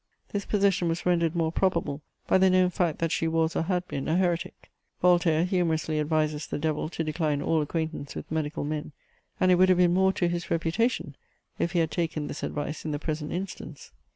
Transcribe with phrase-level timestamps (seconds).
[0.29, 3.87] This possession was rendered more probable by the known fact that she was or had
[3.87, 4.71] been a heretic.
[4.99, 8.93] Voltaire humorously advises the devil to decline all acquaintance with medical men;
[9.39, 11.15] and it would have been more to his reputation,
[11.59, 13.91] if he had taken this advice in the present instance.